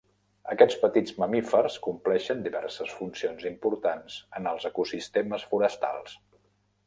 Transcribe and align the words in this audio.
Aquests 0.53 0.77
petits 0.83 1.13
mamífers 1.23 1.75
compleixen 1.87 2.41
diverses 2.47 2.95
funcions 3.01 3.45
importants 3.51 4.15
en 4.39 4.49
els 4.53 4.67
ecosistemes 4.73 5.45
forestals. 5.53 6.17